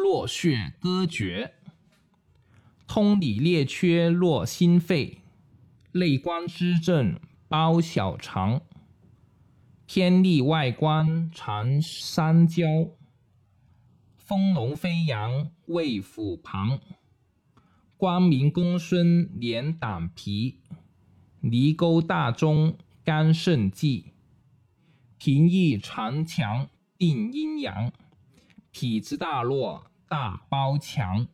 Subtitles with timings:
[0.00, 1.52] 络血歌绝，
[2.88, 5.18] 通里列缺络心肺，
[5.92, 8.62] 内关湿症包小肠，
[9.86, 12.64] 天利外关缠三焦，
[14.16, 16.80] 丰隆飞扬胃腹旁，
[17.98, 20.60] 光明公孙连胆脾，
[21.40, 24.14] 离沟大中肝肾际，
[25.18, 27.92] 平易肠强定阴阳，
[28.72, 31.26] 体之大络大包强。